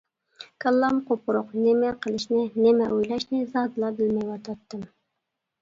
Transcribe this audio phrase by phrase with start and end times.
[0.63, 4.85] كاللام قۇپقۇرۇق، نېمە قىلىشنى، نېمە ئويلاشنى زادىلا بىلمەيۋاتاتتىم.